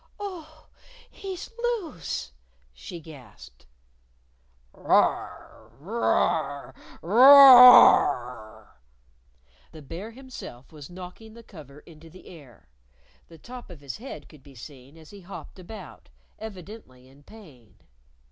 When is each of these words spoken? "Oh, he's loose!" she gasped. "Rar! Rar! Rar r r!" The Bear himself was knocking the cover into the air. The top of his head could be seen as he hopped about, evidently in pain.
"Oh, 0.19 0.67
he's 1.11 1.51
loose!" 1.59 2.31
she 2.73 2.99
gasped. 2.99 3.67
"Rar! 4.73 5.69
Rar! 5.79 6.73
Rar 7.03 7.03
r 7.03 8.03
r!" 8.03 8.81
The 9.71 9.83
Bear 9.83 10.09
himself 10.09 10.71
was 10.71 10.89
knocking 10.89 11.35
the 11.35 11.43
cover 11.43 11.81
into 11.81 12.09
the 12.09 12.25
air. 12.25 12.67
The 13.27 13.37
top 13.37 13.69
of 13.69 13.81
his 13.81 13.97
head 13.97 14.27
could 14.27 14.41
be 14.41 14.55
seen 14.55 14.97
as 14.97 15.11
he 15.11 15.21
hopped 15.21 15.59
about, 15.59 16.09
evidently 16.39 17.07
in 17.07 17.21
pain. 17.21 17.75